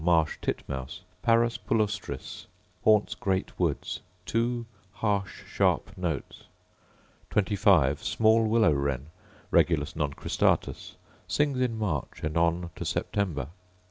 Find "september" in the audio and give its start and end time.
12.83-13.49